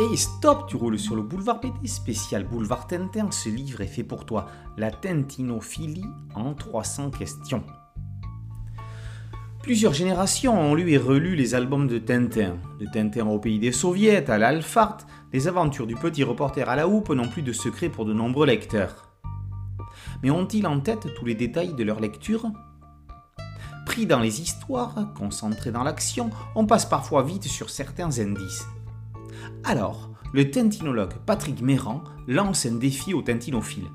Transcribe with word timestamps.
Et 0.00 0.16
stop, 0.16 0.66
tu 0.66 0.76
roules 0.76 0.98
sur 0.98 1.14
le 1.14 1.20
boulevard 1.20 1.60
BD 1.60 1.86
spécial 1.86 2.44
boulevard 2.44 2.86
Tintin. 2.86 3.30
Ce 3.30 3.50
livre 3.50 3.82
est 3.82 3.86
fait 3.86 4.02
pour 4.02 4.24
toi. 4.24 4.46
La 4.78 4.90
tintinophilie 4.90 6.06
en 6.34 6.54
300 6.54 7.10
questions. 7.10 7.62
Plusieurs 9.62 9.92
générations 9.92 10.58
ont 10.58 10.74
lu 10.74 10.90
et 10.90 10.96
relu 10.96 11.36
les 11.36 11.54
albums 11.54 11.86
de 11.86 11.98
Tintin. 11.98 12.56
De 12.78 12.86
Tintin 12.86 13.26
au 13.26 13.38
pays 13.38 13.58
des 13.58 13.72
soviets 13.72 14.30
à 14.30 14.38
l'Alphart, 14.38 14.98
les 15.34 15.48
aventures 15.48 15.86
du 15.86 15.96
petit 15.96 16.24
reporter 16.24 16.66
à 16.66 16.76
la 16.76 16.88
houppe 16.88 17.10
n'ont 17.10 17.28
plus 17.28 17.42
de 17.42 17.52
secret 17.52 17.90
pour 17.90 18.06
de 18.06 18.14
nombreux 18.14 18.46
lecteurs. 18.46 19.10
Mais 20.22 20.30
ont-ils 20.30 20.66
en 20.66 20.80
tête 20.80 21.12
tous 21.14 21.26
les 21.26 21.34
détails 21.34 21.74
de 21.74 21.84
leur 21.84 22.00
lecture? 22.00 22.46
Pris 23.84 24.06
dans 24.06 24.20
les 24.20 24.40
histoires, 24.40 25.12
concentrés 25.14 25.72
dans 25.72 25.82
l'action, 25.82 26.30
on 26.54 26.64
passe 26.64 26.86
parfois 26.86 27.22
vite 27.22 27.44
sur 27.44 27.68
certains 27.68 28.18
indices. 28.18 28.64
Alors, 29.64 30.10
le 30.32 30.50
tintinologue 30.50 31.14
Patrick 31.26 31.60
Méran 31.60 32.02
lance 32.26 32.66
un 32.66 32.76
défi 32.76 33.14
aux 33.14 33.22
tintinophiles. 33.22 33.90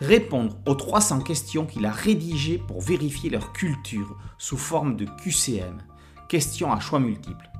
Répondre 0.00 0.56
aux 0.66 0.74
300 0.74 1.20
questions 1.20 1.66
qu'il 1.66 1.86
a 1.86 1.90
rédigées 1.90 2.58
pour 2.58 2.80
vérifier 2.80 3.30
leur 3.30 3.52
culture 3.52 4.16
sous 4.38 4.56
forme 4.56 4.96
de 4.96 5.06
QCM, 5.22 5.78
questions 6.28 6.72
à 6.72 6.80
choix 6.80 7.00
multiples. 7.00 7.50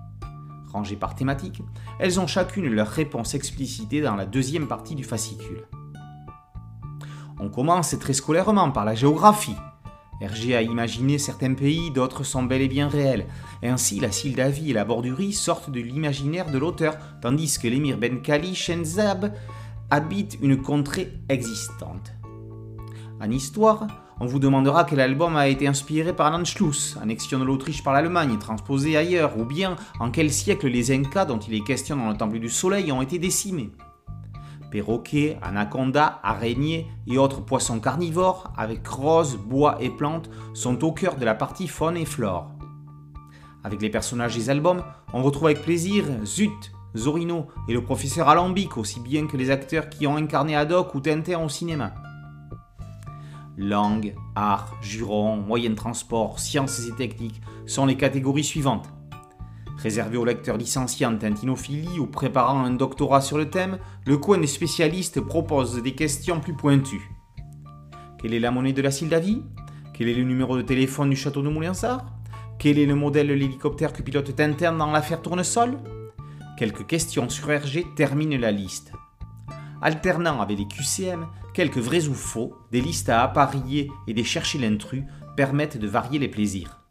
Rangées 0.72 0.96
par 0.96 1.14
thématique, 1.14 1.62
elles 1.98 2.20
ont 2.20 2.26
chacune 2.26 2.68
leur 2.68 2.88
réponse 2.88 3.34
explicitée 3.34 4.02
dans 4.02 4.16
la 4.16 4.26
deuxième 4.26 4.66
partie 4.66 4.94
du 4.94 5.04
fascicule. 5.04 5.66
On 7.38 7.48
commence 7.48 7.98
très 7.98 8.12
scolairement 8.12 8.70
par 8.70 8.84
la 8.84 8.94
géographie, 8.94 9.56
Hergé 10.20 10.56
a 10.56 10.62
imaginé 10.62 11.18
certains 11.18 11.52
pays, 11.54 11.90
d'autres 11.90 12.24
sont 12.24 12.42
bel 12.42 12.62
et 12.62 12.68
bien 12.68 12.88
réels. 12.88 13.26
Ainsi, 13.62 14.00
la 14.00 14.10
Sildavie 14.10 14.70
et 14.70 14.74
la 14.74 14.84
Bordurie 14.84 15.34
sortent 15.34 15.70
de 15.70 15.80
l'imaginaire 15.80 16.50
de 16.50 16.58
l'auteur, 16.58 16.96
tandis 17.20 17.58
que 17.58 17.68
l'émir 17.68 17.98
Ben 17.98 18.22
Kali 18.22 18.54
Shenzab 18.54 19.32
habite 19.90 20.38
une 20.40 20.60
contrée 20.62 21.12
existante. 21.28 22.12
En 23.20 23.30
histoire, 23.30 23.86
on 24.18 24.26
vous 24.26 24.38
demandera 24.38 24.84
quel 24.84 25.00
album 25.00 25.36
a 25.36 25.48
été 25.48 25.66
inspiré 25.66 26.14
par 26.14 26.30
l'Anschluss, 26.30 26.96
annexion 27.02 27.38
de 27.38 27.44
l'Autriche 27.44 27.82
par 27.82 27.92
l'Allemagne, 27.92 28.38
transposé 28.38 28.96
ailleurs, 28.96 29.38
ou 29.38 29.44
bien 29.44 29.76
en 30.00 30.10
quel 30.10 30.32
siècle 30.32 30.68
les 30.68 30.90
Incas 30.90 31.26
dont 31.26 31.38
il 31.38 31.54
est 31.54 31.64
question 31.64 31.96
dans 31.96 32.08
le 32.08 32.16
Temple 32.16 32.38
du 32.38 32.48
Soleil 32.48 32.90
ont 32.90 33.02
été 33.02 33.18
décimés 33.18 33.70
perroquets, 34.76 35.38
anacondas, 35.40 36.20
araignées 36.22 36.86
et 37.06 37.16
autres 37.16 37.40
poissons 37.40 37.80
carnivores, 37.80 38.52
avec 38.58 38.86
roses, 38.86 39.38
bois 39.38 39.78
et 39.80 39.88
plantes, 39.88 40.28
sont 40.52 40.84
au 40.84 40.92
cœur 40.92 41.16
de 41.16 41.24
la 41.24 41.34
partie 41.34 41.66
faune 41.66 41.96
et 41.96 42.04
flore. 42.04 42.50
Avec 43.64 43.80
les 43.80 43.88
personnages 43.88 44.36
des 44.36 44.50
albums, 44.50 44.84
on 45.14 45.22
retrouve 45.22 45.46
avec 45.46 45.62
plaisir 45.62 46.04
Zut, 46.26 46.72
Zorino 46.94 47.46
et 47.68 47.72
le 47.72 47.82
professeur 47.82 48.28
Alambic, 48.28 48.76
aussi 48.76 49.00
bien 49.00 49.26
que 49.26 49.38
les 49.38 49.50
acteurs 49.50 49.88
qui 49.88 50.06
ont 50.06 50.16
incarné 50.16 50.54
Haddock 50.54 50.94
ou 50.94 51.00
Tintin 51.00 51.42
au 51.42 51.48
cinéma. 51.48 51.94
Langue, 53.56 54.14
art, 54.34 54.76
juron, 54.82 55.38
moyens 55.38 55.74
de 55.74 55.80
transport, 55.80 56.38
sciences 56.38 56.86
et 56.86 56.94
techniques 56.94 57.40
sont 57.64 57.86
les 57.86 57.96
catégories 57.96 58.44
suivantes. 58.44 58.90
Réservé 59.76 60.16
aux 60.16 60.24
lecteurs 60.24 60.56
licenciés 60.56 61.06
en 61.06 61.16
tintinophilie 61.16 61.98
ou 61.98 62.06
préparant 62.06 62.64
un 62.64 62.70
doctorat 62.70 63.20
sur 63.20 63.36
le 63.36 63.50
thème, 63.50 63.78
le 64.06 64.16
coin 64.16 64.38
des 64.38 64.46
spécialistes 64.46 65.20
propose 65.20 65.82
des 65.82 65.94
questions 65.94 66.40
plus 66.40 66.54
pointues. 66.54 67.10
Quelle 68.18 68.32
est 68.32 68.40
la 68.40 68.50
monnaie 68.50 68.72
de 68.72 68.82
la 68.82 68.90
Sildavie 68.90 69.42
Quel 69.92 70.08
est 70.08 70.14
le 70.14 70.24
numéro 70.24 70.56
de 70.56 70.62
téléphone 70.62 71.10
du 71.10 71.16
château 71.16 71.42
de 71.42 71.50
Moulinsart 71.50 72.06
Quel 72.58 72.78
est 72.78 72.86
le 72.86 72.94
modèle 72.94 73.28
de 73.28 73.34
l'hélicoptère 73.34 73.92
que 73.92 74.02
pilote 74.02 74.34
Tintin 74.34 74.72
dans 74.72 74.90
l'affaire 74.90 75.20
Tournesol? 75.20 75.78
Quelques 76.56 76.86
questions 76.86 77.28
sur 77.28 77.48
RG 77.48 77.94
terminent 77.94 78.38
la 78.38 78.50
liste. 78.50 78.92
Alternant 79.82 80.40
avec 80.40 80.58
les 80.58 80.66
QCM, 80.66 81.26
quelques 81.52 81.76
vrais 81.76 82.08
ou 82.08 82.14
faux, 82.14 82.54
des 82.72 82.80
listes 82.80 83.10
à 83.10 83.22
apparier 83.22 83.90
et 84.08 84.14
des 84.14 84.24
chercher 84.24 84.58
l'intrus 84.58 85.04
permettent 85.36 85.76
de 85.76 85.86
varier 85.86 86.18
les 86.18 86.28
plaisirs. 86.28 86.85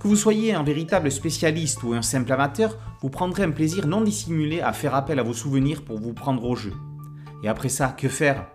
Que 0.00 0.06
vous 0.06 0.16
soyez 0.16 0.54
un 0.54 0.62
véritable 0.62 1.10
spécialiste 1.10 1.82
ou 1.82 1.92
un 1.92 2.02
simple 2.02 2.32
amateur, 2.32 2.76
vous 3.02 3.10
prendrez 3.10 3.42
un 3.42 3.50
plaisir 3.50 3.86
non 3.86 4.00
dissimulé 4.00 4.60
à 4.60 4.72
faire 4.72 4.94
appel 4.94 5.18
à 5.18 5.24
vos 5.24 5.34
souvenirs 5.34 5.82
pour 5.82 5.98
vous 5.98 6.12
prendre 6.12 6.44
au 6.44 6.54
jeu. 6.54 6.72
Et 7.42 7.48
après 7.48 7.68
ça, 7.68 7.88
que 7.88 8.08
faire? 8.08 8.46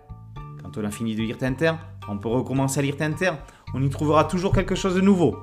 Quand 0.62 0.78
on 0.78 0.86
a 0.86 0.92
fini 0.92 1.16
de 1.16 1.22
lire 1.22 1.38
Tintin, 1.38 1.78
on 2.08 2.18
peut 2.18 2.30
recommencer 2.30 2.80
à 2.80 2.82
lire 2.82 2.96
Tintin, 2.96 3.40
on 3.74 3.82
y 3.82 3.90
trouvera 3.90 4.24
toujours 4.24 4.54
quelque 4.54 4.76
chose 4.76 4.96
de 4.96 5.02
nouveau. 5.02 5.36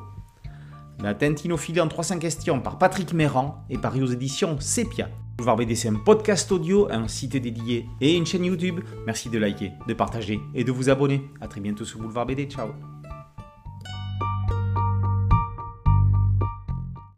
La 1.02 1.14
Tintinophilie 1.14 1.80
en 1.80 1.88
300 1.88 2.18
questions 2.18 2.60
par 2.60 2.78
Patrick 2.78 3.12
Méran 3.12 3.64
et 3.68 3.78
paru 3.78 4.02
aux 4.02 4.06
éditions 4.06 4.58
Sepia. 4.60 5.08
Boulevard 5.36 5.56
BD, 5.56 5.74
c'est 5.74 5.88
un 5.88 5.94
podcast 5.94 6.52
audio, 6.52 6.88
un 6.90 7.08
site 7.08 7.36
dédié 7.36 7.88
et 8.02 8.14
une 8.14 8.26
chaîne 8.26 8.44
YouTube. 8.44 8.80
Merci 9.06 9.30
de 9.30 9.38
liker, 9.38 9.72
de 9.88 9.94
partager 9.94 10.38
et 10.54 10.64
de 10.64 10.72
vous 10.72 10.90
abonner. 10.90 11.30
A 11.40 11.48
très 11.48 11.60
bientôt 11.60 11.86
sur 11.86 11.98
Boulevard 12.00 12.26
BD. 12.26 12.44
Ciao 12.44 12.99